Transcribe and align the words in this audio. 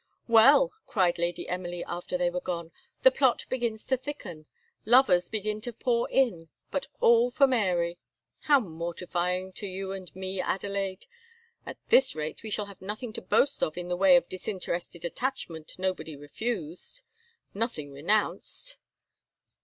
"Well!" 0.27 0.71
cried 0.87 1.19
Lady 1.19 1.47
Emily, 1.47 1.83
after 1.85 2.17
they 2.17 2.31
were 2.31 2.41
gone, 2.41 2.71
"the 3.03 3.11
plot 3.11 3.45
begins 3.49 3.85
to 3.85 3.97
thicken; 3.97 4.47
lovers 4.83 5.29
begin 5.29 5.61
to 5.61 5.71
pour 5.71 6.09
in, 6.09 6.49
but 6.71 6.87
all 7.01 7.29
for 7.29 7.45
Mary; 7.45 7.99
how 8.39 8.59
mortifying 8.59 9.51
to 9.53 9.67
you 9.67 9.91
and 9.91 10.09
me, 10.15 10.41
Adelaide! 10.41 11.05
At 11.67 11.77
this 11.89 12.15
rate 12.15 12.41
we 12.41 12.49
shall 12.49 12.65
have 12.65 12.81
nothing 12.81 13.13
to 13.13 13.21
boast 13.21 13.61
of 13.61 13.77
in 13.77 13.89
the 13.89 13.95
way 13.95 14.15
of 14.15 14.27
disinterested 14.27 15.05
attachment 15.05 15.77
nobody 15.77 16.15
refused! 16.15 17.03
nothing 17.53 17.91
renounced! 17.91 18.77